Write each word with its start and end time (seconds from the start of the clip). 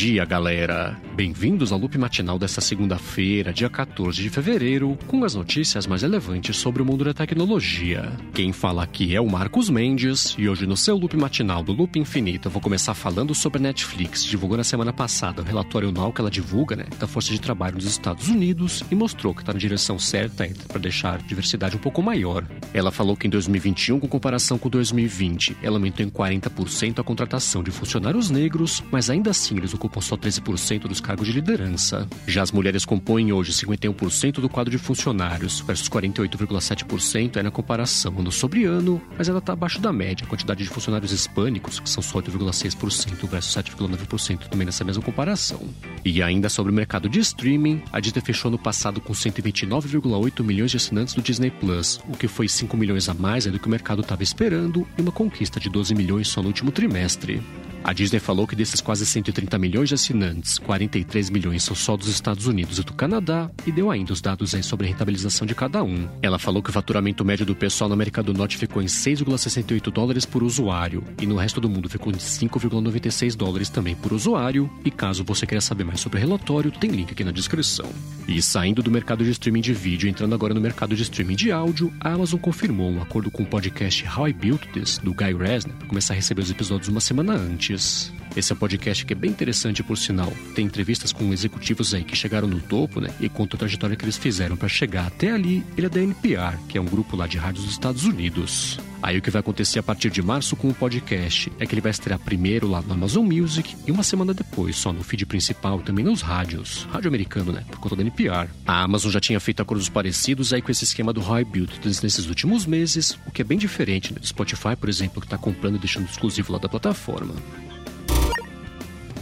dia, 0.00 0.24
galera! 0.24 0.98
Bem-vindos 1.14 1.70
ao 1.70 1.78
loop 1.78 1.98
matinal 1.98 2.38
desta 2.38 2.62
segunda-feira, 2.62 3.52
dia 3.52 3.68
14 3.68 4.22
de 4.22 4.30
fevereiro, 4.30 4.96
com 5.06 5.22
as 5.24 5.34
notícias 5.34 5.86
mais 5.86 6.00
relevantes 6.00 6.56
sobre 6.56 6.80
o 6.80 6.86
mundo 6.86 7.04
da 7.04 7.12
tecnologia. 7.12 8.10
Quem 8.32 8.50
fala 8.50 8.82
aqui 8.82 9.14
é 9.14 9.20
o 9.20 9.28
Marcos 9.28 9.68
Mendes, 9.68 10.34
e 10.38 10.48
hoje 10.48 10.66
no 10.66 10.74
seu 10.74 10.96
loop 10.96 11.14
matinal 11.18 11.62
do 11.62 11.74
Loop 11.74 11.98
Infinito 11.98 12.48
eu 12.48 12.50
vou 12.50 12.62
começar 12.62 12.94
falando 12.94 13.34
sobre 13.34 13.58
a 13.58 13.62
Netflix. 13.62 14.24
Divulgou 14.24 14.56
na 14.56 14.64
semana 14.64 14.90
passada 14.90 15.42
o 15.42 15.44
relatório 15.44 15.90
anual 15.90 16.14
que 16.14 16.22
ela 16.22 16.30
divulga, 16.30 16.76
né, 16.76 16.86
da 16.98 17.06
força 17.06 17.30
de 17.30 17.38
trabalho 17.38 17.74
nos 17.74 17.84
Estados 17.84 18.26
Unidos 18.30 18.82
e 18.90 18.94
mostrou 18.94 19.34
que 19.34 19.42
está 19.42 19.52
na 19.52 19.58
direção 19.58 19.98
certa 19.98 20.48
para 20.66 20.80
deixar 20.80 21.16
a 21.16 21.18
diversidade 21.18 21.76
um 21.76 21.80
pouco 21.80 22.00
maior. 22.00 22.46
Ela 22.72 22.90
falou 22.90 23.14
que 23.14 23.26
em 23.26 23.30
2021, 23.30 24.00
com 24.00 24.08
comparação 24.08 24.56
com 24.56 24.70
2020, 24.70 25.58
ela 25.62 25.76
aumentou 25.76 26.06
em 26.06 26.08
40% 26.08 27.00
a 27.00 27.04
contratação 27.04 27.62
de 27.62 27.70
funcionários 27.70 28.30
negros, 28.30 28.82
mas 28.90 29.10
ainda 29.10 29.32
assim 29.32 29.58
eles 29.58 29.74
ocupam 29.74 29.89
só 29.98 30.16
13% 30.16 30.82
dos 30.82 31.00
cargos 31.00 31.26
de 31.26 31.32
liderança. 31.32 32.08
Já 32.26 32.42
as 32.42 32.52
mulheres 32.52 32.84
compõem 32.84 33.32
hoje 33.32 33.52
51% 33.52 34.40
do 34.40 34.48
quadro 34.48 34.70
de 34.70 34.78
funcionários, 34.78 35.60
versus 35.60 35.88
48,7% 35.88 37.36
é 37.36 37.42
na 37.42 37.50
comparação 37.50 38.18
ano 38.18 38.30
sobre 38.30 38.64
ano, 38.64 39.00
mas 39.18 39.28
ela 39.28 39.38
está 39.38 39.52
abaixo 39.52 39.80
da 39.80 39.92
média. 39.92 40.24
A 40.24 40.28
quantidade 40.28 40.62
de 40.62 40.70
funcionários 40.70 41.12
hispânicos, 41.12 41.80
que 41.80 41.90
são 41.90 42.02
só 42.02 42.20
8,6% 42.20 43.28
versus 43.28 43.54
7,9% 43.54 44.48
também 44.48 44.66
nessa 44.66 44.84
mesma 44.84 45.02
comparação. 45.02 45.68
E 46.04 46.22
ainda 46.22 46.48
sobre 46.48 46.72
o 46.72 46.74
mercado 46.74 47.08
de 47.08 47.18
streaming, 47.18 47.82
a 47.92 48.00
Disney 48.00 48.22
fechou 48.22 48.50
no 48.50 48.58
passado 48.58 49.00
com 49.00 49.12
129,8 49.12 50.44
milhões 50.44 50.70
de 50.70 50.76
assinantes 50.76 51.14
do 51.14 51.22
Disney 51.22 51.50
Plus, 51.50 52.00
o 52.08 52.16
que 52.16 52.28
foi 52.28 52.48
5 52.48 52.76
milhões 52.76 53.08
a 53.08 53.14
mais 53.14 53.46
do 53.46 53.58
que 53.58 53.66
o 53.66 53.70
mercado 53.70 54.02
estava 54.02 54.22
esperando 54.22 54.86
e 54.96 55.02
uma 55.02 55.12
conquista 55.12 55.58
de 55.58 55.68
12 55.68 55.94
milhões 55.94 56.28
só 56.28 56.42
no 56.42 56.48
último 56.48 56.70
trimestre. 56.70 57.42
A 57.82 57.94
Disney 57.94 58.20
falou 58.20 58.46
que 58.46 58.54
desses 58.54 58.80
quase 58.80 59.06
130 59.06 59.58
milhões 59.58 59.88
de 59.88 59.94
assinantes, 59.94 60.58
43 60.58 61.30
milhões 61.30 61.62
são 61.62 61.74
só 61.74 61.96
dos 61.96 62.08
Estados 62.08 62.46
Unidos 62.46 62.78
e 62.78 62.82
do 62.82 62.92
Canadá, 62.92 63.50
e 63.66 63.72
deu 63.72 63.90
ainda 63.90 64.12
os 64.12 64.20
dados 64.20 64.54
aí 64.54 64.62
sobre 64.62 64.86
a 64.86 64.90
rentabilização 64.90 65.46
de 65.46 65.54
cada 65.54 65.82
um. 65.82 66.06
Ela 66.20 66.38
falou 66.38 66.62
que 66.62 66.68
o 66.68 66.72
faturamento 66.72 67.24
médio 67.24 67.46
do 67.46 67.56
pessoal 67.56 67.88
na 67.88 67.94
América 67.94 68.22
do 68.22 68.34
Norte 68.34 68.58
ficou 68.58 68.82
em 68.82 68.86
6,68 68.86 69.90
dólares 69.90 70.26
por 70.26 70.42
usuário, 70.42 71.02
e 71.20 71.26
no 71.26 71.36
resto 71.36 71.60
do 71.60 71.70
mundo 71.70 71.88
ficou 71.88 72.12
em 72.12 72.16
5,96 72.16 73.34
dólares 73.34 73.70
também 73.70 73.96
por 73.96 74.12
usuário, 74.12 74.70
e 74.84 74.90
caso 74.90 75.24
você 75.24 75.46
queira 75.46 75.60
saber 75.60 75.84
mais 75.84 76.00
sobre 76.00 76.18
o 76.18 76.20
relatório, 76.20 76.70
tem 76.70 76.90
link 76.90 77.12
aqui 77.12 77.24
na 77.24 77.32
descrição. 77.32 77.90
E 78.28 78.40
saindo 78.42 78.82
do 78.82 78.90
mercado 78.90 79.24
de 79.24 79.30
streaming 79.30 79.62
de 79.62 79.72
vídeo 79.72 80.06
e 80.06 80.10
entrando 80.10 80.34
agora 80.34 80.52
no 80.52 80.60
mercado 80.60 80.94
de 80.94 81.02
streaming 81.02 81.34
de 81.34 81.50
áudio, 81.50 81.92
a 81.98 82.12
Amazon 82.12 82.38
confirmou 82.38 82.90
um 82.90 83.00
acordo 83.00 83.30
com 83.30 83.42
o 83.42 83.46
podcast 83.46 84.04
How 84.06 84.28
I 84.28 84.32
Built 84.32 84.66
This, 84.72 84.98
do 84.98 85.14
Guy 85.14 85.32
Raz, 85.32 85.64
para 85.64 85.88
começar 85.88 86.12
a 86.12 86.16
receber 86.16 86.42
os 86.42 86.50
episódios 86.50 86.88
uma 86.88 87.00
semana 87.00 87.32
antes. 87.32 87.69
issues 87.70 88.19
Esse 88.36 88.52
é 88.52 88.54
um 88.54 88.58
podcast 88.58 89.04
que 89.04 89.12
é 89.12 89.16
bem 89.16 89.30
interessante, 89.30 89.82
por 89.82 89.98
sinal. 89.98 90.32
Tem 90.54 90.64
entrevistas 90.64 91.12
com 91.12 91.32
executivos 91.32 91.92
aí 91.92 92.04
que 92.04 92.14
chegaram 92.14 92.46
no 92.46 92.60
topo, 92.60 93.00
né? 93.00 93.10
E 93.20 93.28
conta 93.28 93.56
a 93.56 93.58
trajetória 93.58 93.96
que 93.96 94.04
eles 94.04 94.16
fizeram 94.16 94.56
para 94.56 94.68
chegar 94.68 95.06
até 95.06 95.32
ali. 95.32 95.64
Ele 95.76 95.86
é 95.86 95.90
da 95.90 96.00
NPR, 96.00 96.56
que 96.68 96.78
é 96.78 96.80
um 96.80 96.84
grupo 96.84 97.16
lá 97.16 97.26
de 97.26 97.38
rádios 97.38 97.64
dos 97.64 97.74
Estados 97.74 98.04
Unidos. 98.04 98.78
Aí 99.02 99.18
o 99.18 99.22
que 99.22 99.30
vai 99.30 99.40
acontecer 99.40 99.78
a 99.78 99.82
partir 99.82 100.10
de 100.10 100.22
março 100.22 100.54
com 100.54 100.68
o 100.68 100.74
podcast 100.74 101.50
é 101.58 101.66
que 101.66 101.74
ele 101.74 101.80
vai 101.80 101.90
estrear 101.90 102.18
primeiro 102.18 102.68
lá 102.68 102.82
no 102.82 102.92
Amazon 102.92 103.26
Music 103.26 103.74
e 103.86 103.90
uma 103.90 104.02
semana 104.02 104.34
depois 104.34 104.76
só 104.76 104.92
no 104.92 105.02
feed 105.02 105.24
principal 105.26 105.80
também 105.80 106.04
nos 106.04 106.20
rádios. 106.20 106.86
Rádio 106.92 107.08
americano, 107.08 107.50
né? 107.50 107.64
Por 107.68 107.80
conta 107.80 107.96
da 107.96 108.02
NPR. 108.02 108.48
A 108.66 108.82
Amazon 108.82 109.10
já 109.10 109.20
tinha 109.20 109.40
feito 109.40 109.62
acordos 109.62 109.88
parecidos 109.88 110.52
aí 110.52 110.60
com 110.60 110.70
esse 110.70 110.84
esquema 110.84 111.12
do 111.12 111.20
High 111.20 111.44
Build 111.44 111.80
nesses 111.84 112.26
últimos 112.26 112.66
meses, 112.66 113.18
o 113.26 113.30
que 113.30 113.42
é 113.42 113.44
bem 113.44 113.58
diferente 113.58 114.12
né? 114.12 114.20
do 114.20 114.26
Spotify, 114.26 114.76
por 114.78 114.88
exemplo, 114.88 115.20
que 115.20 115.26
está 115.26 115.38
comprando 115.38 115.76
e 115.76 115.78
deixando 115.78 116.08
exclusivo 116.08 116.52
lá 116.52 116.58
da 116.58 116.68
plataforma. 116.68 117.34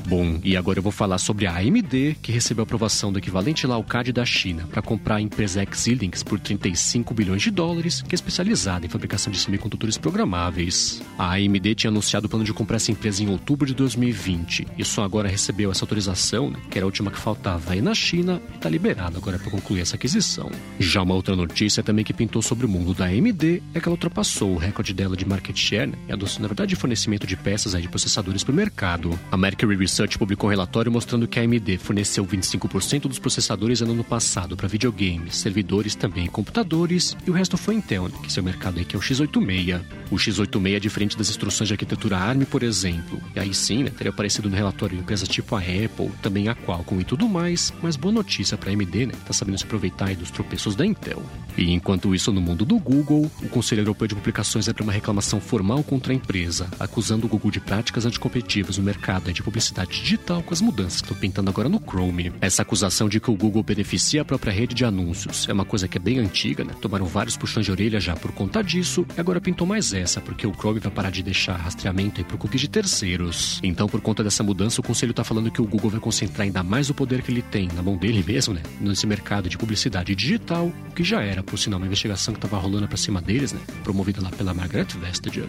Bom, 0.09 0.41
e 0.43 0.56
agora 0.56 0.78
eu 0.78 0.82
vou 0.82 0.91
falar 0.91 1.19
sobre 1.19 1.47
a 1.47 1.55
AMD, 1.55 2.16
que 2.22 2.32
recebeu 2.32 2.62
aprovação 2.62 3.12
do 3.12 3.19
equivalente 3.19 3.66
lá 3.66 3.75
ao 3.75 3.84
CAD 3.84 4.10
da 4.10 4.25
China 4.25 4.66
para 4.66 4.81
comprar 4.81 5.16
a 5.16 5.21
empresa 5.21 5.62
Xilinx 5.71 6.22
por 6.22 6.41
35 6.41 7.12
bilhões 7.12 7.43
de 7.43 7.50
dólares, 7.50 8.00
que 8.00 8.15
é 8.15 8.16
especializada 8.16 8.87
em 8.87 8.88
fabricação 8.88 9.31
de 9.31 9.38
semicondutores 9.38 9.99
programáveis. 9.99 11.03
A 11.19 11.34
AMD 11.34 11.75
tinha 11.75 11.91
anunciado 11.91 12.27
o 12.27 12.31
plano 12.31 12.43
de 12.43 12.55
comprar 12.55 12.77
essa 12.77 12.91
empresa 12.91 13.22
em 13.22 13.28
outubro 13.28 13.66
de 13.66 13.75
2020 13.75 14.66
e 14.78 14.82
só 14.82 15.05
agora 15.05 15.28
recebeu 15.28 15.71
essa 15.71 15.84
autorização, 15.84 16.53
né, 16.53 16.59
que 16.71 16.78
era 16.78 16.87
a 16.87 16.88
última 16.88 17.11
que 17.11 17.19
faltava 17.19 17.72
aí 17.72 17.82
na 17.82 17.94
China, 17.94 18.41
e 18.50 18.55
está 18.55 18.71
liberada 18.71 19.19
agora 19.19 19.38
para 19.38 19.50
concluir 19.50 19.82
essa 19.82 19.97
aquisição. 19.97 20.50
Já 20.78 21.03
uma 21.03 21.15
outra 21.15 21.37
notícia 21.37 21.82
também 21.82 22.03
que 22.03 22.15
pintou 22.15 22.41
sobre 22.41 22.65
o 22.65 22.69
mundo 22.69 22.94
da 22.94 23.05
AMD 23.05 23.62
é 23.75 23.78
que 23.78 23.87
ela 23.87 23.94
ultrapassou 23.94 24.55
o 24.55 24.59
recorde 24.59 24.94
dela 24.94 25.15
de 25.15 25.28
market 25.28 25.59
share 25.59 25.87
né, 25.87 25.99
e 26.09 26.12
adoçou, 26.15 26.41
na 26.41 26.49
verdade, 26.49 26.75
fornecimento 26.77 27.27
de 27.27 27.37
peças 27.37 27.75
aí 27.75 27.82
de 27.82 27.91
processadores 27.91 28.43
para 28.43 28.53
o 28.53 28.56
mercado. 28.56 29.19
A 29.31 29.37
Mercury 29.37 29.77
Research 29.98 30.16
publicou 30.16 30.48
um 30.48 30.50
relatório 30.50 30.92
mostrando 30.92 31.26
que 31.26 31.41
a 31.41 31.42
AMD 31.42 31.76
forneceu 31.78 32.25
25% 32.25 33.09
dos 33.09 33.19
processadores 33.19 33.81
no 33.81 33.91
ano 33.91 34.04
passado 34.04 34.56
para 34.56 34.69
videogames, 34.69 35.36
servidores 35.36 35.97
também 35.97 36.28
computadores, 36.28 37.16
e 37.26 37.31
o 37.31 37.34
resto 37.34 37.56
foi 37.56 37.75
Intel, 37.75 38.04
né, 38.04 38.14
que 38.20 38.28
é 38.28 38.31
seu 38.31 38.42
mercado 38.42 38.78
que 38.84 38.94
é 38.94 38.98
o 38.98 39.03
x86. 39.03 39.81
O 40.08 40.14
x86 40.14 40.76
é 40.76 40.78
diferente 40.78 41.19
das 41.19 41.28
instruções 41.31 41.66
de 41.66 41.75
arquitetura 41.75 42.16
ARM, 42.16 42.44
por 42.44 42.62
exemplo. 42.62 43.20
E 43.34 43.41
aí 43.41 43.53
sim, 43.53 43.82
né, 43.82 43.91
teria 43.91 44.12
aparecido 44.12 44.48
no 44.48 44.54
relatório 44.54 44.97
empresas 44.97 45.28
tipo 45.28 45.56
a 45.56 45.58
Apple, 45.58 46.12
também 46.22 46.48
a 46.48 46.54
Qualcomm 46.54 47.00
e 47.00 47.04
tudo 47.04 47.28
mais, 47.28 47.72
mas 47.82 47.97
boa 47.97 48.12
notícia 48.12 48.56
para 48.56 48.70
a 48.70 48.72
AMD, 48.72 49.06
né, 49.06 49.14
tá 49.26 49.32
sabendo 49.32 49.58
se 49.58 49.64
aproveitar 49.64 50.14
dos 50.14 50.31
tropeços 50.31 50.76
da 50.76 50.87
Intel. 50.87 51.25
E 51.56 51.72
enquanto 51.72 52.14
isso, 52.14 52.32
no 52.32 52.41
mundo 52.41 52.64
do 52.64 52.78
Google, 52.78 53.28
o 53.42 53.48
Conselho 53.48 53.81
Europeu 53.81 54.06
de 54.06 54.14
Publicações 54.14 54.69
abriu 54.69 54.84
uma 54.84 54.92
reclamação 54.92 55.41
formal 55.41 55.82
contra 55.82 56.12
a 56.12 56.16
empresa, 56.16 56.69
acusando 56.78 57.26
o 57.26 57.28
Google 57.28 57.50
de 57.50 57.58
práticas 57.58 58.06
anticompetitivas 58.06 58.78
no 58.78 58.84
mercado 58.84 59.32
de 59.32 59.42
publicidade 59.42 59.88
digital 59.88 60.43
com 60.43 60.54
as 60.54 60.60
mudanças 60.60 61.00
que 61.00 61.06
estão 61.06 61.16
pintando 61.16 61.50
agora 61.50 61.69
no 61.69 61.81
Chrome. 61.81 62.32
Essa 62.41 62.62
acusação 62.62 63.09
de 63.09 63.21
que 63.21 63.31
o 63.31 63.37
Google 63.37 63.62
beneficia 63.62 64.22
a 64.22 64.25
própria 64.25 64.53
rede 64.53 64.75
de 64.75 64.84
anúncios 64.84 65.49
é 65.49 65.53
uma 65.53 65.65
coisa 65.65 65.88
que 65.88 65.99
é 65.99 66.00
bem 66.00 66.19
antiga, 66.19 66.65
né? 66.65 66.75
Tomaram 66.81 67.06
vários 67.06 67.37
puxões 67.37 67.66
de 67.66 67.72
orelha 67.72 68.00
já 68.00 68.15
por 68.16 68.32
conta 68.32 68.62
disso, 68.62 69.06
e 69.16 69.21
agora 69.21 69.41
pintou 69.41 69.66
mais 69.66 69.93
essa, 69.93 70.21
porque 70.21 70.47
o 70.47 70.53
Chrome 70.53 70.81
vai 70.81 70.91
parar 70.91 71.10
de 71.10 71.22
deixar 71.22 71.56
rastreamento 71.56 72.21
aí 72.21 72.25
cookies 72.38 72.60
de 72.60 72.69
terceiros. 72.69 73.60
Então, 73.62 73.88
por 73.88 74.00
conta 74.00 74.22
dessa 74.22 74.43
mudança, 74.43 74.81
o 74.81 74.84
conselho 74.84 75.10
está 75.10 75.25
falando 75.25 75.50
que 75.50 75.60
o 75.60 75.66
Google 75.66 75.91
vai 75.91 76.00
concentrar 76.00 76.43
ainda 76.43 76.62
mais 76.62 76.88
o 76.88 76.94
poder 76.94 77.22
que 77.22 77.31
ele 77.31 77.43
tem 77.43 77.69
na 77.75 77.82
mão 77.82 77.97
dele 77.97 78.25
mesmo, 78.26 78.55
né? 78.55 78.62
Nesse 78.81 79.06
mercado 79.06 79.49
de 79.49 79.59
publicidade 79.59 80.15
digital, 80.15 80.72
o 80.88 80.94
que 80.94 81.03
já 81.03 81.22
era, 81.22 81.43
por 81.43 81.59
sinal, 81.59 81.78
uma 81.78 81.87
investigação 81.87 82.32
que 82.32 82.38
estava 82.38 82.59
rolando 82.59 82.87
para 82.87 82.97
cima 82.97 83.20
deles, 83.20 83.53
né? 83.53 83.60
Promovida 83.82 84.22
lá 84.22 84.31
pela 84.31 84.55
Margaret 84.55 84.87
Vestager. 85.00 85.49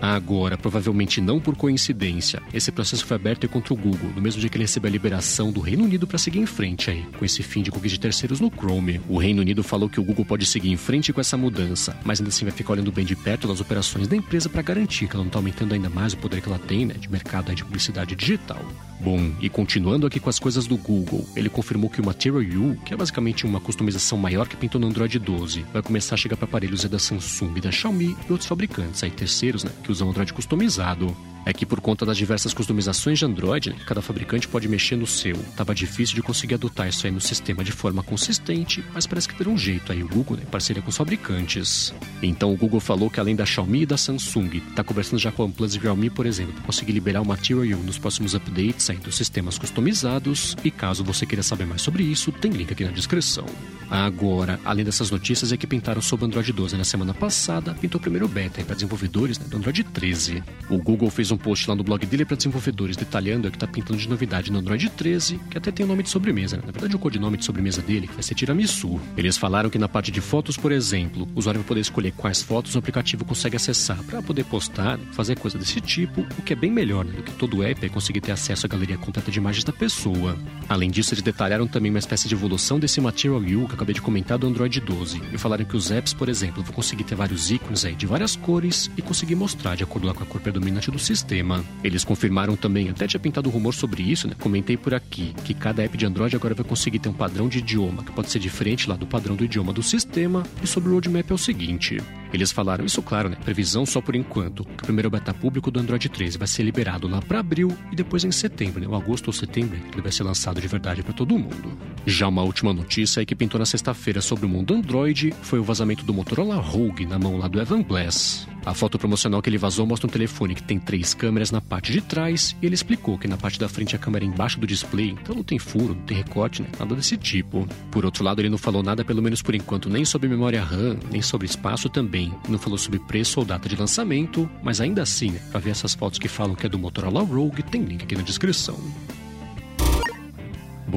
Agora, 0.00 0.58
provavelmente 0.58 1.20
não 1.20 1.40
por 1.40 1.56
coincidência, 1.56 2.42
esse 2.52 2.70
processo 2.70 3.04
foi 3.04 3.16
aberto 3.16 3.48
contra 3.48 3.72
o 3.72 3.76
Google, 3.76 4.10
no 4.14 4.20
mesmo 4.20 4.40
dia 4.40 4.50
que 4.50 4.56
ele 4.56 4.64
recebeu 4.64 4.88
a 4.88 4.92
liberação 4.92 5.50
do 5.50 5.60
Reino 5.60 5.84
Unido 5.84 6.06
para 6.06 6.18
seguir 6.18 6.38
em 6.38 6.46
frente 6.46 6.90
aí, 6.90 7.04
com 7.18 7.24
esse 7.24 7.42
fim 7.42 7.62
de 7.62 7.70
cookies 7.70 7.92
de 7.92 8.00
terceiros 8.00 8.40
no 8.40 8.50
Chrome. 8.50 9.00
O 9.08 9.18
Reino 9.18 9.40
Unido 9.40 9.62
falou 9.62 9.88
que 9.88 10.00
o 10.00 10.04
Google 10.04 10.24
pode 10.24 10.44
seguir 10.44 10.70
em 10.70 10.76
frente 10.76 11.12
com 11.12 11.20
essa 11.20 11.36
mudança, 11.36 11.96
mas 12.04 12.20
ainda 12.20 12.28
assim 12.28 12.44
vai 12.44 12.52
ficar 12.52 12.74
olhando 12.74 12.92
bem 12.92 13.04
de 13.04 13.16
perto 13.16 13.48
das 13.48 13.60
operações 13.60 14.06
da 14.06 14.16
empresa 14.16 14.48
para 14.48 14.62
garantir 14.62 15.08
que 15.08 15.14
ela 15.14 15.24
não 15.24 15.28
está 15.28 15.38
aumentando 15.38 15.72
ainda 15.72 15.88
mais 15.88 16.12
o 16.12 16.18
poder 16.18 16.40
que 16.40 16.48
ela 16.48 16.58
tem 16.58 16.86
né, 16.86 16.94
de 16.94 17.10
mercado 17.10 17.54
de 17.54 17.64
publicidade 17.64 18.14
digital. 18.14 18.60
Bom, 19.00 19.32
e 19.40 19.48
continuando 19.48 20.06
aqui 20.06 20.18
com 20.18 20.30
as 20.30 20.38
coisas 20.38 20.66
do 20.66 20.76
Google, 20.76 21.26
ele 21.36 21.48
confirmou 21.48 21.90
que 21.90 22.00
o 22.00 22.04
Material 22.04 22.40
U, 22.40 22.76
que 22.84 22.94
é 22.94 22.96
basicamente 22.96 23.44
uma 23.44 23.60
customização 23.60 24.16
maior 24.16 24.48
que 24.48 24.56
pintou 24.56 24.80
no 24.80 24.86
Android 24.86 25.18
12, 25.18 25.64
vai 25.72 25.82
começar 25.82 26.14
a 26.14 26.18
chegar 26.18 26.36
para 26.36 26.46
aparelhos 26.46 26.84
da 26.84 26.98
Samsung, 26.98 27.60
da 27.60 27.70
Xiaomi 27.70 28.16
e 28.28 28.32
outros 28.32 28.48
fabricantes 28.48 29.02
aí 29.02 29.10
terceiros, 29.10 29.64
né, 29.64 29.70
que 29.82 29.92
usam 29.92 30.08
Android 30.08 30.32
customizado 30.32 31.14
é 31.46 31.52
que 31.52 31.64
por 31.64 31.80
conta 31.80 32.04
das 32.04 32.18
diversas 32.18 32.52
customizações 32.52 33.20
de 33.20 33.24
Android, 33.24 33.72
cada 33.86 34.02
fabricante 34.02 34.48
pode 34.48 34.68
mexer 34.68 34.96
no 34.96 35.06
seu. 35.06 35.36
Tava 35.56 35.72
difícil 35.72 36.16
de 36.16 36.22
conseguir 36.22 36.54
adotar 36.54 36.88
isso 36.88 37.06
aí 37.06 37.12
no 37.12 37.20
sistema 37.20 37.62
de 37.62 37.70
forma 37.70 38.02
consistente, 38.02 38.84
mas 38.92 39.06
parece 39.06 39.28
que 39.28 39.36
terá 39.36 39.48
um 39.48 39.56
jeito 39.56 39.92
aí 39.92 40.02
o 40.02 40.08
Google, 40.08 40.36
né, 40.36 40.42
parceria 40.50 40.82
com 40.82 40.90
os 40.90 40.96
fabricantes. 40.96 41.94
Então 42.20 42.52
o 42.52 42.56
Google 42.56 42.80
falou 42.80 43.08
que 43.08 43.20
além 43.20 43.36
da 43.36 43.46
Xiaomi 43.46 43.82
e 43.82 43.86
da 43.86 43.96
Samsung, 43.96 44.60
tá 44.74 44.82
conversando 44.82 45.20
já 45.20 45.30
com 45.30 45.42
a 45.42 45.44
OnePlus 45.44 45.76
e 45.76 45.78
Realme, 45.78 46.10
por 46.10 46.26
exemplo, 46.26 46.52
para 46.54 46.64
conseguir 46.64 46.92
liberar 46.92 47.22
o 47.22 47.24
Material 47.24 47.78
nos 47.78 47.96
próximos 47.96 48.34
updates 48.34 48.90
aí 48.90 48.96
dos 48.96 49.16
sistemas 49.16 49.56
customizados. 49.56 50.56
E 50.64 50.70
caso 50.70 51.04
você 51.04 51.24
queira 51.24 51.44
saber 51.44 51.66
mais 51.66 51.80
sobre 51.80 52.02
isso, 52.02 52.32
tem 52.32 52.50
link 52.50 52.72
aqui 52.72 52.84
na 52.84 52.90
descrição. 52.90 53.46
Agora, 53.90 54.58
além 54.64 54.84
dessas 54.84 55.10
notícias 55.10 55.52
é 55.52 55.56
que 55.56 55.66
pintaram 55.66 56.02
sobre 56.02 56.24
o 56.24 56.26
Android 56.26 56.52
12 56.52 56.76
na 56.76 56.84
semana 56.84 57.14
passada, 57.14 57.74
pintou 57.74 57.98
o 57.98 58.02
primeiro 58.02 58.26
beta 58.26 58.62
para 58.64 58.74
desenvolvedores 58.74 59.38
né, 59.38 59.46
do 59.48 59.56
Android 59.56 59.84
13. 59.84 60.42
O 60.68 60.78
Google 60.78 61.10
fez 61.10 61.30
um 61.30 61.36
post 61.36 61.68
lá 61.68 61.76
no 61.76 61.84
blog 61.84 62.04
dele 62.04 62.24
para 62.24 62.36
desenvolvedores 62.36 62.96
detalhando 62.96 63.48
o 63.48 63.50
que 63.50 63.56
está 63.56 63.66
pintando 63.66 63.98
de 63.98 64.08
novidade 64.08 64.50
no 64.50 64.58
Android 64.58 64.88
13, 64.90 65.38
que 65.50 65.58
até 65.58 65.70
tem 65.70 65.84
o 65.84 65.88
nome 65.88 66.02
de 66.02 66.10
sobremesa, 66.10 66.56
né? 66.56 66.62
na 66.66 66.72
verdade 66.72 66.96
o 66.96 66.98
codinome 66.98 67.36
de 67.36 67.44
sobremesa 67.44 67.80
dele, 67.80 68.08
vai 68.12 68.22
ser 68.22 68.34
Tiramisu. 68.34 69.00
Eles 69.16 69.36
falaram 69.36 69.70
que 69.70 69.78
na 69.78 69.88
parte 69.88 70.10
de 70.10 70.20
fotos, 70.20 70.56
por 70.56 70.72
exemplo, 70.72 71.28
o 71.34 71.38
usuário 71.38 71.60
vai 71.60 71.68
poder 71.68 71.80
escolher 71.80 72.12
quais 72.12 72.42
fotos 72.42 72.74
o 72.74 72.78
aplicativo 72.78 73.24
consegue 73.24 73.56
acessar 73.56 74.02
para 74.04 74.22
poder 74.22 74.44
postar, 74.44 74.98
fazer 75.12 75.38
coisa 75.38 75.58
desse 75.58 75.80
tipo, 75.80 76.26
o 76.38 76.42
que 76.42 76.52
é 76.52 76.56
bem 76.56 76.70
melhor 76.70 77.04
né, 77.04 77.12
do 77.12 77.22
que 77.22 77.32
todo 77.32 77.62
app 77.62 77.84
é 77.84 77.88
conseguir 77.88 78.20
ter 78.20 78.32
acesso 78.32 78.66
à 78.66 78.68
galeria 78.68 78.98
completa 78.98 79.30
de 79.30 79.38
imagens 79.38 79.64
da 79.64 79.72
pessoa. 79.72 80.36
Além 80.68 80.90
disso, 80.90 81.14
eles 81.14 81.22
detalharam 81.22 81.66
também 81.66 81.90
uma 81.90 81.98
espécie 81.98 82.28
de 82.28 82.34
evolução 82.34 82.78
desse 82.78 83.00
Material 83.00 83.40
U 83.40 83.68
acabei 83.76 83.94
de 83.94 84.02
comentar 84.02 84.38
do 84.38 84.46
Android 84.46 84.80
12 84.80 85.22
e 85.32 85.38
falaram 85.38 85.64
que 85.64 85.76
os 85.76 85.90
apps, 85.90 86.12
por 86.12 86.28
exemplo, 86.28 86.62
vão 86.62 86.72
conseguir 86.72 87.04
ter 87.04 87.14
vários 87.14 87.50
ícones 87.50 87.84
aí 87.84 87.94
de 87.94 88.06
várias 88.06 88.34
cores 88.34 88.90
e 88.96 89.02
conseguir 89.02 89.36
mostrar 89.36 89.76
de 89.76 89.84
acordo 89.84 90.12
com 90.12 90.22
a 90.22 90.26
cor 90.26 90.40
predominante 90.40 90.90
do 90.90 90.98
sistema. 90.98 91.64
Eles 91.84 92.04
confirmaram 92.04 92.56
também, 92.56 92.88
até 92.88 93.06
tinha 93.06 93.20
pintado 93.20 93.50
rumor 93.50 93.74
sobre 93.74 94.02
isso, 94.02 94.26
né? 94.26 94.34
Comentei 94.40 94.76
por 94.76 94.94
aqui, 94.94 95.34
que 95.44 95.54
cada 95.54 95.82
app 95.82 95.96
de 95.96 96.06
Android 96.06 96.34
agora 96.34 96.54
vai 96.54 96.64
conseguir 96.64 96.98
ter 96.98 97.08
um 97.08 97.12
padrão 97.12 97.48
de 97.48 97.58
idioma, 97.58 98.02
que 98.02 98.12
pode 98.12 98.30
ser 98.30 98.38
diferente 98.38 98.88
lá 98.88 98.96
do 98.96 99.06
padrão 99.06 99.36
do 99.36 99.44
idioma 99.44 99.72
do 99.72 99.82
sistema. 99.82 100.42
E 100.62 100.66
sobre 100.66 100.88
o 100.88 100.92
roadmap 100.92 101.30
é 101.30 101.34
o 101.34 101.38
seguinte: 101.38 101.98
eles 102.32 102.52
falaram 102.52 102.84
isso, 102.84 103.02
claro, 103.02 103.28
né? 103.28 103.36
Previsão 103.44 103.86
só 103.86 104.00
por 104.00 104.14
enquanto, 104.14 104.60
o 104.60 104.64
primeiro 104.64 105.10
beta 105.10 105.32
público 105.32 105.70
do 105.70 105.80
Android 105.80 106.08
13 106.08 106.38
vai 106.38 106.48
ser 106.48 106.62
liberado 106.62 107.08
lá 107.08 107.20
para 107.20 107.40
abril 107.40 107.76
e 107.92 107.96
depois 107.96 108.24
em 108.24 108.32
setembro, 108.32 108.80
né? 108.80 108.88
Ou 108.88 108.94
agosto 108.94 109.28
ou 109.28 109.32
setembro, 109.32 109.78
ele 109.92 110.02
vai 110.02 110.12
ser 110.12 110.22
lançado 110.22 110.60
de 110.60 110.68
verdade 110.68 111.02
para 111.02 111.12
todo 111.12 111.38
mundo. 111.38 111.76
Já 112.04 112.28
uma 112.28 112.42
última 112.42 112.72
notícia 112.72 113.20
aí 113.20 113.26
que 113.26 113.34
pintou 113.34 113.58
na 113.58 113.66
sexta-feira 113.66 114.20
sobre 114.20 114.46
o 114.46 114.48
mundo 114.48 114.74
Android 114.74 115.34
foi 115.42 115.58
o 115.58 115.64
vazamento 115.64 116.04
do 116.04 116.14
Motorola 116.14 116.56
Rogue 116.56 117.06
na 117.06 117.18
mão 117.18 117.36
lá 117.36 117.48
do 117.48 117.60
Evan 117.60 117.82
Blass. 117.82 118.46
A 118.66 118.74
foto 118.74 118.98
promocional 118.98 119.40
que 119.40 119.48
ele 119.48 119.56
vazou 119.56 119.86
mostra 119.86 120.08
um 120.08 120.10
telefone 120.10 120.52
que 120.52 120.62
tem 120.62 120.76
três 120.76 121.14
câmeras 121.14 121.52
na 121.52 121.60
parte 121.60 121.92
de 121.92 122.00
trás 122.00 122.56
e 122.60 122.66
ele 122.66 122.74
explicou 122.74 123.16
que 123.16 123.28
na 123.28 123.36
parte 123.36 123.60
da 123.60 123.68
frente 123.68 123.94
a 123.94 123.98
câmera 123.98 124.24
é 124.24 124.28
embaixo 124.28 124.58
do 124.58 124.66
display, 124.66 125.10
então 125.10 125.36
não 125.36 125.44
tem 125.44 125.56
furo, 125.56 125.94
não 125.94 126.02
tem 126.02 126.16
recorte, 126.16 126.62
né? 126.62 126.68
nada 126.76 126.96
desse 126.96 127.16
tipo. 127.16 127.64
Por 127.92 128.04
outro 128.04 128.24
lado, 128.24 128.40
ele 128.40 128.50
não 128.50 128.58
falou 128.58 128.82
nada, 128.82 129.04
pelo 129.04 129.22
menos 129.22 129.40
por 129.40 129.54
enquanto, 129.54 129.88
nem 129.88 130.04
sobre 130.04 130.28
memória 130.28 130.64
RAM, 130.64 130.98
nem 131.12 131.22
sobre 131.22 131.46
espaço 131.46 131.88
também. 131.88 132.34
Não 132.48 132.58
falou 132.58 132.76
sobre 132.76 132.98
preço 132.98 133.38
ou 133.38 133.46
data 133.46 133.68
de 133.68 133.76
lançamento, 133.76 134.50
mas 134.64 134.80
ainda 134.80 135.02
assim, 135.02 135.30
né, 135.30 135.40
para 135.52 135.60
ver 135.60 135.70
essas 135.70 135.94
fotos 135.94 136.18
que 136.18 136.26
falam 136.26 136.56
que 136.56 136.66
é 136.66 136.68
do 136.68 136.76
Motorola 136.76 137.22
Rogue, 137.22 137.62
tem 137.62 137.84
link 137.84 138.02
aqui 138.02 138.16
na 138.16 138.22
descrição. 138.22 138.76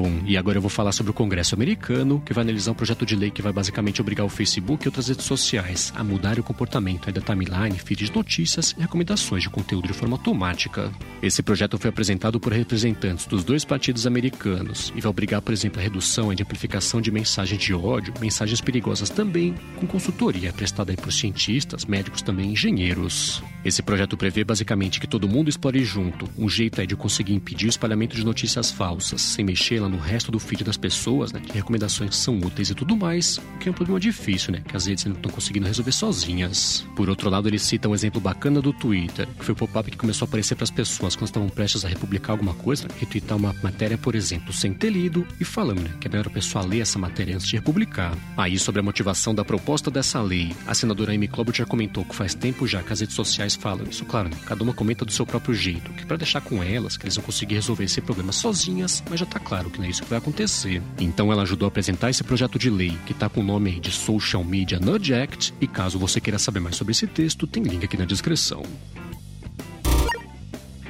Bom, 0.02 0.22
e 0.26 0.38
agora 0.38 0.58
eu 0.58 0.62
vou 0.62 0.70
falar 0.70 0.94
sobre 0.94 1.12
o 1.12 1.14
Congresso 1.14 1.54
americano, 1.56 2.24
que 2.26 2.34
vai 2.34 2.42
analisar 2.44 2.72
um 2.72 2.74
projeto 2.74 3.06
de 3.06 3.18
lei 3.18 3.30
que 3.30 3.42
vai 3.42 3.52
basicamente 3.52 4.00
obrigar 4.00 4.26
o 4.26 4.30
Facebook 4.30 4.86
e 4.86 4.88
outras 4.88 5.10
redes 5.10 5.26
sociais 5.26 5.92
a 5.94 6.02
mudar 6.06 6.40
o 6.40 6.44
comportamento 6.44 7.12
da 7.12 7.20
timeline, 7.20 7.78
feed 7.78 8.06
de 8.06 8.16
notícias 8.16 8.74
e 8.78 8.82
recomendações 8.82 9.44
de 9.44 9.50
conteúdo 9.50 9.90
de 9.90 9.94
forma 9.94 10.16
automática. 10.16 10.90
Esse 11.22 11.44
projeto 11.44 11.78
foi 11.78 11.90
apresentado 11.90 12.40
por 12.40 12.54
representantes 12.54 13.26
dos 13.26 13.44
dois 13.44 13.66
partidos 13.66 14.08
americanos 14.08 14.94
e 14.96 15.02
vai 15.02 15.10
obrigar, 15.10 15.42
por 15.42 15.52
exemplo, 15.52 15.82
a 15.82 15.84
redução 15.84 16.34
de 16.34 16.44
amplificação 16.44 17.02
de 17.02 17.12
mensagens 17.12 17.62
de 17.62 17.74
ódio, 17.74 18.14
mensagens 18.22 18.62
perigosas 18.62 19.10
também, 19.10 19.54
com 19.76 19.86
consultoria 19.86 20.54
prestada 20.54 20.94
por 20.94 21.12
cientistas, 21.12 21.84
médicos 21.84 22.22
também 22.22 22.52
engenheiros. 22.52 23.44
Esse 23.66 23.82
projeto 23.82 24.16
prevê 24.16 24.46
basicamente 24.46 24.98
que 24.98 25.08
todo 25.08 25.28
mundo 25.28 25.50
explore 25.50 25.84
junto. 25.84 26.30
Um 26.38 26.48
jeito 26.48 26.80
é 26.80 26.86
de 26.86 26.96
conseguir 26.96 27.34
impedir 27.34 27.66
o 27.66 27.70
espalhamento 27.70 28.16
de 28.16 28.24
notícias 28.24 28.72
falsas, 28.72 29.22
sem 29.22 29.44
mexer 29.44 29.82
lá 29.82 29.89
no 29.90 29.98
resto 29.98 30.32
do 30.32 30.40
feed 30.40 30.64
das 30.64 30.78
pessoas, 30.78 31.32
né? 31.32 31.40
Que 31.40 31.54
recomendações 31.54 32.16
são 32.16 32.38
úteis 32.38 32.70
e 32.70 32.76
tudo 32.76 32.96
mais, 32.96 33.38
o 33.38 33.58
que 33.60 33.70
é 33.70 33.72
um 33.72 33.76
problema 33.76 34.00
difícil, 34.00 34.52
né? 34.52 34.62
Que 34.68 34.76
as 34.76 34.86
redes 34.86 35.06
não 35.06 35.14
estão 35.14 35.32
conseguindo 35.32 35.68
resolver 35.68 35.92
sozinhas. 35.92 36.86
Por 36.96 37.10
outro 37.10 37.30
lado, 37.30 37.48
ele 37.48 37.60
cita 37.60 37.90
um 37.90 37.94
exemplo 37.94 38.22
bacana 38.22 38.62
do 38.62 38.74
Twitter, 38.74 39.28
que 39.38 39.46
foi 39.46 39.54
o 39.54 39.58
pop-up 39.58 39.90
que 39.90 39.98
começou 39.98 40.26
a 40.26 40.28
aparecer 40.28 40.56
para 40.56 40.64
as 40.64 40.72
pessoas 40.72 41.16
quando 41.16 41.28
estavam 41.28 41.50
prestes 41.50 41.86
a 41.86 41.88
republicar 41.88 42.32
alguma 42.32 42.54
coisa, 42.54 42.84
né? 42.84 42.90
retweetar 43.00 43.38
uma 43.38 43.56
matéria, 43.64 43.98
por 43.98 44.16
exemplo, 44.16 44.54
sem 44.54 44.74
ter 44.74 44.90
lido 44.90 45.26
e 45.40 45.46
falando, 45.46 45.82
né? 45.82 45.92
Que 46.00 46.08
é 46.08 46.12
melhor 46.12 46.28
a 46.28 46.32
pessoa 46.32 46.66
ler 46.66 46.82
essa 46.82 47.00
matéria 47.00 47.36
antes 47.36 47.48
de 47.48 47.56
republicar. 47.56 48.16
Aí, 48.38 48.58
sobre 48.60 48.80
a 48.80 48.84
motivação 48.84 49.34
da 49.34 49.46
proposta 49.46 49.90
dessa 49.90 50.22
lei, 50.22 50.56
a 50.68 50.74
senadora 50.74 51.14
Amy 51.14 51.28
Klobuchar 51.28 51.68
comentou 51.68 52.06
que 52.06 52.16
faz 52.16 52.34
tempo 52.34 52.68
já 52.68 52.84
que 52.84 52.94
as 52.94 53.00
redes 53.00 53.16
sociais 53.16 53.56
falam 53.56 53.86
isso, 53.90 54.06
claro, 54.06 54.30
né? 54.30 54.38
Cada 54.46 54.64
uma 54.64 54.74
comenta 54.74 55.06
do 55.06 55.12
seu 55.12 55.26
próprio 55.26 55.54
jeito, 55.54 55.92
que 55.94 56.06
para 56.06 56.18
deixar 56.18 56.42
com 56.42 56.64
elas 56.64 56.98
que 56.98 57.06
eles 57.06 57.16
vão 57.16 57.26
conseguir 57.26 57.56
resolver 57.56 57.84
esse 57.84 58.02
problema 58.02 58.32
sozinhas, 58.32 59.04
mas 59.10 59.20
já 59.20 59.26
tá 59.26 59.40
claro 59.40 59.69
que 59.70 59.80
não 59.80 59.86
é 59.86 59.90
isso 59.90 60.04
que 60.04 60.10
vai 60.10 60.18
acontecer. 60.18 60.82
Então 61.00 61.32
ela 61.32 61.44
ajudou 61.44 61.66
a 61.66 61.70
apresentar 61.70 62.10
esse 62.10 62.24
projeto 62.24 62.58
de 62.58 62.70
lei, 62.70 62.98
que 63.06 63.12
está 63.12 63.30
com 63.30 63.42
o 63.42 63.44
nome 63.44 63.80
de 63.80 63.92
Social 63.92 64.44
Media 64.44 64.80
Nudge 64.80 65.14
Act, 65.14 65.54
e 65.62 65.68
caso 65.68 66.00
você 66.00 66.20
queira 66.20 66.40
saber 66.40 66.60
mais 66.60 66.76
sobre 66.76 66.92
esse 66.92 67.08
texto, 67.08 67.48
tem 67.48 67.64
link 67.64 67.84
aqui 67.84 67.98
na 67.98 68.06
descrição. 68.06 68.64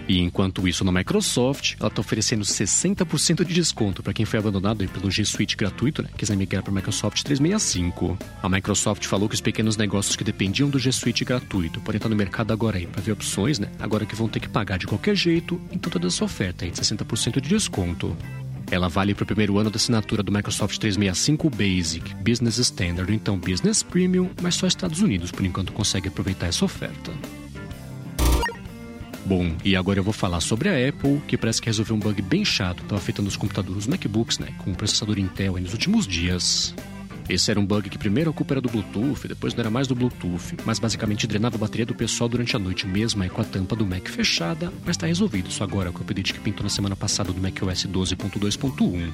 E 0.10 0.18
enquanto 0.18 0.68
isso, 0.68 0.84
na 0.84 0.92
Microsoft, 0.92 1.76
ela 1.80 1.88
está 1.88 2.02
oferecendo 2.02 2.44
60% 2.44 3.46
de 3.46 3.54
desconto 3.54 4.02
para 4.02 4.12
quem 4.12 4.26
foi 4.26 4.40
abandonado 4.40 4.84
pelo 4.88 5.12
G 5.12 5.24
Suite 5.24 5.56
gratuito, 5.56 6.02
né? 6.02 6.10
Quiser 6.18 6.36
migrar 6.36 6.64
para 6.64 6.72
o 6.72 6.74
Microsoft 6.74 7.22
365. 7.22 8.18
A 8.42 8.50
Microsoft 8.50 9.06
falou 9.06 9.30
que 9.30 9.36
os 9.36 9.42
pequenos 9.42 9.78
negócios 9.78 10.16
que 10.16 10.24
dependiam 10.24 10.68
do 10.68 10.80
G 10.80 10.92
Suite 10.92 11.24
gratuito 11.24 11.80
podem 11.82 11.98
estar 11.98 12.10
no 12.10 12.16
mercado 12.16 12.52
agora 12.52 12.80
aí 12.80 12.88
para 12.88 13.04
ver 13.04 13.12
opções, 13.12 13.60
né? 13.60 13.70
Agora 13.80 14.04
que 14.04 14.16
vão 14.16 14.28
ter 14.28 14.40
que 14.40 14.50
pagar 14.50 14.80
de 14.80 14.88
qualquer 14.88 15.16
jeito, 15.16 15.62
então 15.72 15.92
toda 15.92 16.08
essa 16.08 16.26
oferta 16.26 16.66
aí 16.66 16.72
de 16.72 16.82
60% 16.82 17.40
de 17.40 17.48
desconto. 17.48 18.18
Ela 18.72 18.88
vale 18.88 19.16
para 19.16 19.24
o 19.24 19.26
primeiro 19.26 19.58
ano 19.58 19.70
da 19.70 19.78
assinatura 19.78 20.22
do 20.22 20.32
Microsoft 20.32 20.78
365 20.78 21.50
Basic, 21.50 22.16
Business 22.16 22.58
Standard, 22.60 23.12
então 23.14 23.38
Business 23.38 23.82
Premium, 23.82 24.30
mas 24.42 24.56
só 24.56 24.68
Estados 24.68 25.02
Unidos 25.02 25.32
por 25.32 25.44
enquanto 25.44 25.74
consegue 25.74 26.08
aproveitar 26.08 26.48
essa 26.48 26.66
oferta. 26.66 27.12
Bom, 29.26 29.56
e 29.64 29.76
agora 29.76 30.00
eu 30.00 30.04
vou 30.04 30.14
falar 30.14 30.40
sobre 30.40 30.70
a 30.70 30.90
Apple, 30.90 31.22
que 31.28 31.38
parece 31.38 31.62
que 31.62 31.68
resolveu 31.68 31.96
um 31.96 32.00
bug 32.00 32.22
bem 32.22 32.46
chato 32.46 32.78
que 32.78 32.84
estava 32.84 33.02
afetando 33.02 33.28
os 33.28 33.38
computadores, 33.38 33.84
os 33.84 33.88
MacBooks, 33.88 34.40
né, 34.40 34.54
com 34.60 34.72
o 34.72 34.76
processador 34.76 35.20
Intel 35.20 35.58
nos 35.60 35.74
últimos 35.74 36.08
dias. 36.08 36.74
Esse 37.30 37.52
era 37.52 37.60
um 37.60 37.66
bug 37.66 37.92
que 37.92 37.98
primeiro 37.98 38.32
a 38.32 38.34
culpa 38.34 38.56
era 38.56 38.62
do 38.62 38.70
Bluetooth, 38.70 39.28
depois 39.28 39.54
não 39.54 39.62
era 39.62 39.70
mais 39.70 39.88
do 39.88 39.94
Bluetooth, 39.94 40.58
mas 40.66 40.80
basicamente 40.80 41.28
drenava 41.28 41.58
a 41.58 41.60
bateria 41.60 41.86
do 41.86 41.94
pessoal 41.94 42.28
durante 42.28 42.56
a 42.56 42.60
noite 42.60 42.88
mesmo, 42.88 43.22
aí 43.22 43.30
com 43.30 43.40
a 43.40 43.46
tampa 43.46 43.76
do 43.76 43.86
Mac 43.86 44.08
fechada, 44.08 44.74
mas 44.84 44.96
está 44.96 45.06
resolvido 45.06 45.48
isso 45.48 45.64
agora 45.64 45.92
com 45.92 46.00
o 46.00 46.02
update 46.02 46.34
que 46.34 46.40
pintou 46.40 46.64
na 46.64 46.70
semana 46.70 46.96
passada 46.96 47.32
do 47.32 47.40
macOS 47.40 47.86
12.2.1. 47.86 49.12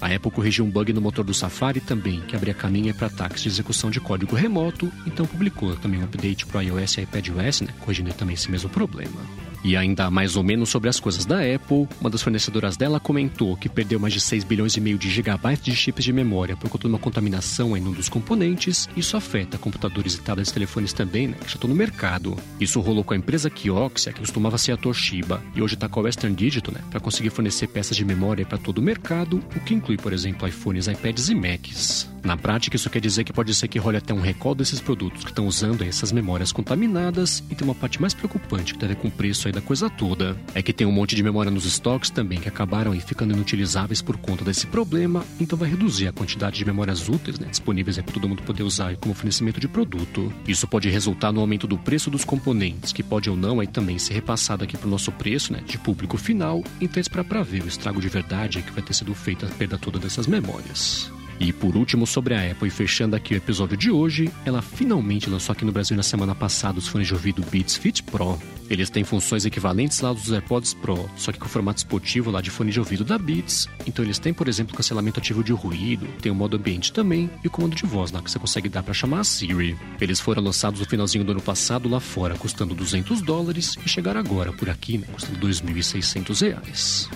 A 0.00 0.14
Apple 0.14 0.30
corrigiu 0.30 0.64
um 0.64 0.70
bug 0.70 0.92
no 0.92 1.00
motor 1.00 1.24
do 1.24 1.34
Safari 1.34 1.80
também, 1.80 2.20
que 2.20 2.36
abria 2.36 2.54
caminho 2.54 2.94
para 2.94 3.08
ataques 3.08 3.42
de 3.42 3.48
execução 3.48 3.90
de 3.90 3.98
código 3.98 4.36
remoto, 4.36 4.92
então 5.04 5.26
publicou 5.26 5.74
também 5.74 6.00
um 6.00 6.04
update 6.04 6.46
para 6.46 6.62
iOS 6.62 6.98
e 6.98 7.00
iPadOS, 7.00 7.62
né, 7.62 7.68
corrigindo 7.80 8.12
também 8.12 8.34
esse 8.34 8.48
mesmo 8.48 8.68
problema. 8.68 9.45
E 9.66 9.76
ainda 9.76 10.08
mais 10.12 10.36
ou 10.36 10.44
menos 10.44 10.68
sobre 10.68 10.88
as 10.88 11.00
coisas 11.00 11.26
da 11.26 11.38
Apple, 11.38 11.88
uma 12.00 12.08
das 12.08 12.22
fornecedoras 12.22 12.76
dela 12.76 13.00
comentou 13.00 13.56
que 13.56 13.68
perdeu 13.68 13.98
mais 13.98 14.14
de 14.14 14.20
6 14.20 14.44
bilhões 14.44 14.76
e 14.76 14.80
meio 14.80 14.96
de 14.96 15.10
gigabytes 15.10 15.64
de 15.64 15.74
chips 15.74 16.04
de 16.04 16.12
memória 16.12 16.56
por 16.56 16.70
conta 16.70 16.86
de 16.86 16.94
uma 16.94 17.00
contaminação 17.00 17.76
em 17.76 17.84
um 17.84 17.90
dos 17.90 18.08
componentes. 18.08 18.88
Isso 18.96 19.16
afeta 19.16 19.58
computadores 19.58 20.14
e 20.14 20.20
tablets 20.20 20.52
e 20.52 20.54
telefones 20.54 20.92
também, 20.92 21.26
né, 21.26 21.36
que 21.40 21.48
já 21.48 21.54
estão 21.56 21.68
no 21.68 21.74
mercado. 21.74 22.36
Isso 22.60 22.80
rolou 22.80 23.02
com 23.02 23.14
a 23.14 23.16
empresa 23.16 23.50
Kioxia, 23.50 24.12
que 24.12 24.20
costumava 24.20 24.56
ser 24.56 24.70
a 24.70 24.76
Toshiba, 24.76 25.42
e 25.52 25.60
hoje 25.60 25.74
está 25.74 25.88
com 25.88 25.98
a 25.98 26.04
Western 26.04 26.36
Digital, 26.36 26.72
né, 26.72 26.80
para 26.88 27.00
conseguir 27.00 27.30
fornecer 27.30 27.66
peças 27.66 27.96
de 27.96 28.04
memória 28.04 28.46
para 28.46 28.58
todo 28.58 28.78
o 28.78 28.82
mercado, 28.82 29.42
o 29.56 29.60
que 29.60 29.74
inclui, 29.74 29.96
por 29.96 30.12
exemplo, 30.12 30.46
iPhones, 30.46 30.86
iPads 30.86 31.28
e 31.28 31.34
Macs. 31.34 32.15
Na 32.26 32.36
prática, 32.36 32.74
isso 32.74 32.90
quer 32.90 33.00
dizer 33.00 33.22
que 33.22 33.32
pode 33.32 33.54
ser 33.54 33.68
que 33.68 33.78
role 33.78 33.98
até 33.98 34.12
um 34.12 34.20
recall 34.20 34.52
desses 34.52 34.80
produtos 34.80 35.22
que 35.22 35.30
estão 35.30 35.46
usando 35.46 35.82
essas 35.82 36.10
memórias 36.10 36.50
contaminadas, 36.50 37.38
e 37.48 37.54
tem 37.54 37.64
uma 37.64 37.74
parte 37.74 38.00
mais 38.00 38.14
preocupante 38.14 38.74
que 38.74 38.80
tem 38.80 38.88
a 38.88 38.92
ver 38.94 38.98
com 38.98 39.06
o 39.06 39.10
preço 39.12 39.46
aí 39.46 39.52
da 39.52 39.60
coisa 39.60 39.88
toda. 39.88 40.36
É 40.52 40.60
que 40.60 40.72
tem 40.72 40.84
um 40.84 40.90
monte 40.90 41.14
de 41.14 41.22
memória 41.22 41.52
nos 41.52 41.64
estoques 41.64 42.10
também 42.10 42.40
que 42.40 42.48
acabaram 42.48 42.90
aí 42.90 43.00
ficando 43.00 43.32
inutilizáveis 43.32 44.02
por 44.02 44.16
conta 44.16 44.44
desse 44.44 44.66
problema, 44.66 45.24
então 45.38 45.56
vai 45.56 45.70
reduzir 45.70 46.08
a 46.08 46.12
quantidade 46.12 46.58
de 46.58 46.64
memórias 46.64 47.08
úteis 47.08 47.38
né, 47.38 47.46
disponíveis 47.48 47.96
para 47.96 48.12
todo 48.12 48.28
mundo 48.28 48.42
poder 48.42 48.64
usar 48.64 48.96
como 48.96 49.14
fornecimento 49.14 49.60
de 49.60 49.68
produto. 49.68 50.32
Isso 50.48 50.66
pode 50.66 50.90
resultar 50.90 51.30
no 51.30 51.40
aumento 51.40 51.68
do 51.68 51.78
preço 51.78 52.10
dos 52.10 52.24
componentes, 52.24 52.92
que 52.92 53.04
pode 53.04 53.30
ou 53.30 53.36
não 53.36 53.60
aí 53.60 53.68
também 53.68 54.00
ser 54.00 54.14
repassado 54.14 54.64
aqui 54.64 54.76
para 54.76 54.88
o 54.88 54.90
nosso 54.90 55.12
preço 55.12 55.52
né, 55.52 55.62
de 55.64 55.78
público 55.78 56.18
final, 56.18 56.64
então 56.80 57.00
espera 57.00 57.22
para 57.22 57.44
ver 57.44 57.62
o 57.62 57.68
estrago 57.68 58.00
de 58.00 58.08
verdade 58.08 58.62
que 58.62 58.72
vai 58.72 58.82
ter 58.82 58.94
sido 58.94 59.14
feito 59.14 59.46
a 59.46 59.48
perda 59.48 59.78
toda 59.78 60.00
dessas 60.00 60.26
memórias. 60.26 61.14
E 61.38 61.52
por 61.52 61.76
último, 61.76 62.06
sobre 62.06 62.34
a 62.34 62.50
Apple, 62.50 62.68
e 62.68 62.70
fechando 62.70 63.14
aqui 63.14 63.34
o 63.34 63.36
episódio 63.36 63.76
de 63.76 63.90
hoje, 63.90 64.30
ela 64.44 64.62
finalmente 64.62 65.28
lançou 65.28 65.52
aqui 65.52 65.64
no 65.64 65.72
Brasil 65.72 65.96
na 65.96 66.02
semana 66.02 66.34
passada 66.34 66.78
os 66.78 66.88
fones 66.88 67.06
de 67.06 67.14
ouvido 67.14 67.44
Beats 67.50 67.76
Fit 67.76 68.02
Pro. 68.02 68.38
Eles 68.68 68.90
têm 68.90 69.04
funções 69.04 69.44
equivalentes 69.44 70.00
lá 70.00 70.12
dos 70.12 70.32
AirPods 70.32 70.74
Pro, 70.74 71.08
só 71.16 71.30
que 71.30 71.38
com 71.38 71.46
o 71.46 71.48
formato 71.48 71.78
esportivo 71.78 72.30
lá 72.30 72.40
de 72.40 72.50
fone 72.50 72.72
de 72.72 72.80
ouvido 72.80 73.04
da 73.04 73.16
Beats. 73.16 73.68
Então 73.86 74.04
eles 74.04 74.18
têm, 74.18 74.34
por 74.34 74.48
exemplo, 74.48 74.76
cancelamento 74.76 75.20
ativo 75.20 75.44
de 75.44 75.52
ruído, 75.52 76.06
tem 76.20 76.32
o 76.32 76.34
modo 76.34 76.56
ambiente 76.56 76.92
também 76.92 77.30
e 77.44 77.46
o 77.46 77.50
comando 77.50 77.76
de 77.76 77.86
voz 77.86 78.10
lá 78.10 78.20
que 78.20 78.30
você 78.30 78.38
consegue 78.38 78.68
dar 78.68 78.82
para 78.82 78.94
chamar 78.94 79.20
a 79.20 79.24
Siri. 79.24 79.76
Eles 80.00 80.18
foram 80.18 80.42
lançados 80.42 80.80
no 80.80 80.86
finalzinho 80.86 81.24
do 81.24 81.32
ano 81.32 81.40
passado 81.40 81.88
lá 81.88 82.00
fora, 82.00 82.34
custando 82.34 82.74
200 82.74 83.22
dólares 83.22 83.76
e 83.84 83.88
chegaram 83.88 84.18
agora 84.18 84.52
por 84.52 84.68
aqui, 84.68 84.98
né, 84.98 85.06
custando 85.12 85.38
2.600 85.38 86.40
reais. 86.40 87.08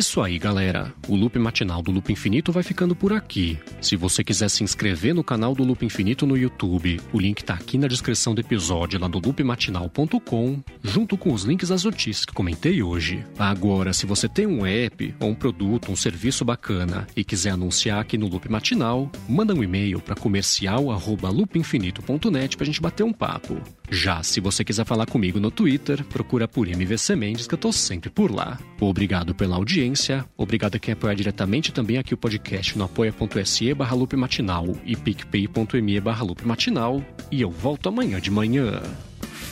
Isso 0.00 0.20
aí, 0.20 0.36
galera. 0.38 0.92
O 1.06 1.14
Loop 1.14 1.38
Matinal 1.38 1.82
do 1.82 1.90
Loop 1.90 2.10
Infinito 2.10 2.50
vai 2.50 2.62
ficando 2.62 2.96
por 2.96 3.12
aqui. 3.12 3.58
Se 3.82 3.96
você 3.96 4.24
quiser 4.24 4.48
se 4.48 4.64
inscrever 4.64 5.14
no 5.14 5.22
canal 5.22 5.54
do 5.54 5.62
Loop 5.62 5.84
Infinito 5.84 6.24
no 6.26 6.38
YouTube, 6.38 6.98
o 7.12 7.20
link 7.20 7.44
tá 7.44 7.52
aqui 7.54 7.76
na 7.76 7.86
descrição 7.86 8.34
do 8.34 8.40
episódio 8.40 8.98
lá 8.98 9.06
do 9.06 9.18
loopmatinal.com, 9.18 10.62
junto 10.82 11.18
com 11.18 11.34
os 11.34 11.44
links 11.44 11.68
das 11.68 11.84
notícias 11.84 12.24
que 12.24 12.32
comentei 12.32 12.82
hoje. 12.82 13.22
Agora, 13.38 13.92
se 13.92 14.06
você 14.06 14.26
tem 14.26 14.46
um 14.46 14.64
app 14.66 15.14
ou 15.20 15.28
um 15.28 15.34
produto, 15.34 15.92
um 15.92 15.96
serviço 15.96 16.42
bacana 16.44 17.06
e 17.14 17.22
quiser 17.22 17.50
anunciar 17.50 18.00
aqui 18.00 18.16
no 18.16 18.26
Loop 18.26 18.50
Matinal, 18.50 19.10
manda 19.28 19.54
um 19.54 19.62
e-mail 19.62 20.00
para 20.00 20.16
comercial@loopinfinito.net 20.16 22.56
pra 22.56 22.66
gente 22.66 22.80
bater 22.80 23.04
um 23.04 23.12
papo. 23.12 23.60
Já 23.90 24.22
se 24.22 24.40
você 24.40 24.64
quiser 24.64 24.84
falar 24.84 25.06
comigo 25.06 25.40
no 25.40 25.50
Twitter, 25.50 26.04
procura 26.04 26.46
por 26.46 26.68
MVC 26.68 27.16
Mendes 27.16 27.46
que 27.48 27.54
eu 27.54 27.58
tô 27.58 27.72
sempre 27.72 28.08
por 28.08 28.30
lá. 28.30 28.58
Obrigado 28.80 29.34
pela 29.34 29.56
audiência, 29.56 30.24
obrigado 30.36 30.76
a 30.76 30.78
quem 30.78 30.92
apoia 30.92 31.14
diretamente 31.14 31.72
também 31.72 31.98
aqui 31.98 32.14
o 32.14 32.16
podcast 32.16 32.78
no 32.78 32.84
apoia.se 32.84 33.74
barra 33.74 33.96
matinal 34.16 34.66
e 34.84 34.94
picpay.me 34.94 36.00
barra 36.00 36.24
matinal 36.44 37.04
e 37.32 37.42
eu 37.42 37.50
volto 37.50 37.88
amanhã 37.88 38.20
de 38.20 38.30
manhã. 38.30 38.80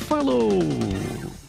Falou! 0.09 1.48